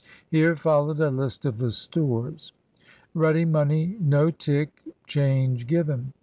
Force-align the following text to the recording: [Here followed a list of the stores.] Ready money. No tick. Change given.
[Here 0.31 0.55
followed 0.55 0.99
a 0.99 1.11
list 1.11 1.45
of 1.45 1.59
the 1.59 1.69
stores.] 1.69 2.53
Ready 3.13 3.45
money. 3.45 3.97
No 3.99 4.31
tick. 4.31 4.81
Change 5.05 5.67
given. 5.67 6.13